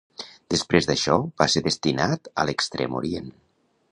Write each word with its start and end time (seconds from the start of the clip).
Després 0.53 0.87
d'això 0.91 1.17
va 1.41 1.47
ser 1.55 1.63
destinat 1.67 2.31
a 2.43 2.47
l'Extrem 2.51 2.99
Orient. 3.03 3.33